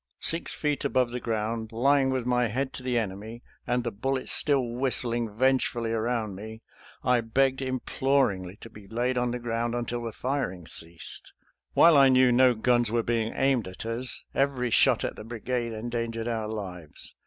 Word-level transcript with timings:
Six 0.23 0.51
feet 0.55 0.83
above 0.83 1.11
the 1.11 1.19
ground, 1.19 1.71
lying 1.71 2.09
with 2.09 2.25
my 2.25 2.47
head 2.47 2.73
to 2.73 2.81
the 2.81 2.97
enemy, 2.97 3.43
and 3.67 3.83
the 3.83 3.91
bullets 3.91 4.31
still 4.31 4.63
whistling 4.67 5.29
vengefully 5.37 5.91
around 5.91 6.33
me, 6.33 6.63
I 7.03 7.21
begged 7.21 7.61
imploringly 7.61 8.55
to 8.61 8.69
be 8.71 8.87
laid 8.87 9.15
on 9.15 9.29
the 9.29 9.37
ground 9.37 9.75
until 9.75 10.01
the 10.01 10.11
firing 10.11 10.65
ceased. 10.65 11.33
While 11.73 11.95
I 11.95 12.09
knew 12.09 12.31
no 12.31 12.55
guns 12.55 12.89
were 12.89 13.03
being 13.03 13.31
aimed 13.35 13.67
at 13.67 13.85
us, 13.85 14.23
every 14.33 14.71
shot 14.71 15.03
at 15.03 15.15
the 15.17 15.23
brigade 15.23 15.71
endangered 15.71 16.27
our 16.27 16.47
lives. 16.47 17.13